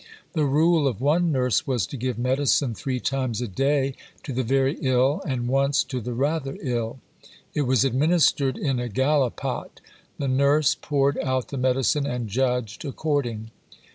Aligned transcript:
The 0.33 0.45
rule 0.45 0.87
of 0.87 0.99
one 0.99 1.31
nurse 1.31 1.67
was 1.67 1.85
to 1.85 1.95
give 1.95 2.17
medicine 2.17 2.73
three 2.73 2.99
times 2.99 3.39
a 3.39 3.47
day 3.47 3.93
to 4.23 4.33
the 4.33 4.41
very 4.41 4.79
ill 4.81 5.21
and 5.27 5.47
once 5.47 5.83
to 5.83 6.01
the 6.01 6.13
rather 6.15 6.57
ill. 6.59 6.99
It 7.53 7.67
was 7.67 7.85
administered 7.85 8.57
in 8.57 8.79
a 8.79 8.89
gallipot; 8.89 9.79
the 10.17 10.27
nurse 10.27 10.73
"poured 10.73 11.19
out 11.19 11.49
the 11.49 11.57
medicine 11.59 12.07
and 12.07 12.27
judged 12.27 12.83
according." 12.83 13.51